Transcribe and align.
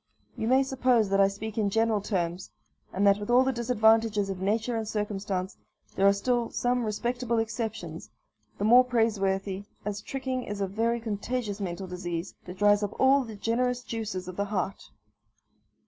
You 0.35 0.47
may 0.47 0.63
suppose 0.63 1.09
that 1.09 1.19
I 1.19 1.27
speak 1.27 1.59
in 1.59 1.69
general 1.69 2.01
terms; 2.01 2.49
and 2.91 3.05
that, 3.05 3.19
with 3.19 3.29
all 3.29 3.43
the 3.43 3.51
disadvantages 3.53 4.31
of 4.31 4.41
nature 4.41 4.75
and 4.75 4.87
circumstances, 4.87 5.57
there 5.93 6.07
are 6.07 6.11
still 6.13 6.49
some 6.49 6.83
respectable 6.85 7.37
exceptions, 7.37 8.09
the 8.57 8.63
more 8.63 8.83
praiseworthy, 8.83 9.65
as 9.85 10.01
tricking 10.01 10.41
is 10.43 10.59
a 10.59 10.65
very 10.65 10.99
contagious 10.99 11.59
mental 11.61 11.85
disease, 11.85 12.33
that 12.45 12.57
dries 12.57 12.81
up 12.81 12.99
all 12.99 13.23
the 13.23 13.35
generous 13.35 13.83
juices 13.83 14.27
of 14.27 14.37
the 14.37 14.45
heart. 14.45 14.89